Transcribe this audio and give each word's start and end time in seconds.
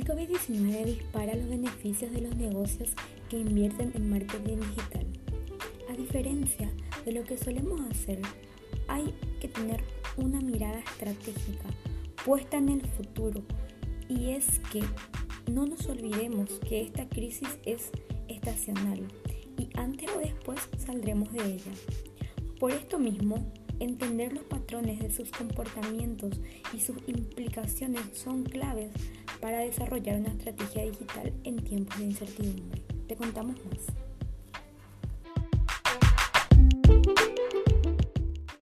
COVID-19 0.00 0.84
dispara 0.86 1.34
los 1.34 1.48
beneficios 1.48 2.10
de 2.12 2.22
los 2.22 2.34
negocios 2.36 2.90
que 3.28 3.38
invierten 3.38 3.92
en 3.94 4.08
marketing 4.08 4.56
digital. 4.56 5.06
A 5.90 5.92
diferencia 5.92 6.70
de 7.04 7.12
lo 7.12 7.24
que 7.24 7.36
solemos 7.36 7.78
hacer, 7.90 8.18
hay 8.88 9.14
que 9.38 9.48
tener 9.48 9.84
una 10.16 10.40
mirada 10.40 10.78
estratégica 10.78 11.68
puesta 12.24 12.56
en 12.56 12.70
el 12.70 12.82
futuro 12.82 13.42
y 14.08 14.30
es 14.30 14.60
que 14.72 14.82
no 15.50 15.66
nos 15.66 15.86
olvidemos 15.86 16.50
que 16.66 16.80
esta 16.80 17.08
crisis 17.08 17.48
es 17.66 17.90
estacional 18.28 19.00
y 19.58 19.68
antes 19.74 20.08
o 20.16 20.20
después 20.20 20.60
saldremos 20.78 21.32
de 21.32 21.54
ella. 21.54 21.72
Por 22.58 22.72
esto 22.72 22.98
mismo, 22.98 23.52
entender 23.80 24.32
los 24.32 24.44
patrones 24.44 25.00
de 25.00 25.10
sus 25.10 25.30
comportamientos 25.30 26.40
y 26.72 26.80
sus 26.80 26.96
implicaciones 27.06 28.02
son 28.14 28.44
claves 28.44 28.90
para 29.42 29.58
desarrollar 29.58 30.20
una 30.20 30.28
estrategia 30.28 30.84
digital 30.84 31.32
en 31.42 31.56
tiempos 31.64 31.98
de 31.98 32.04
incertidumbre. 32.04 32.80
Te 33.08 33.16
contamos 33.16 33.56
más. 33.66 34.01